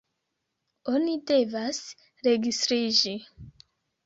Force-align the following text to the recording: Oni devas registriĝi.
Oni 0.93 1.13
devas 1.31 1.83
registriĝi. 2.29 3.15